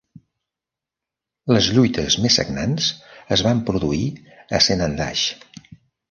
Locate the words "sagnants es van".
2.41-3.61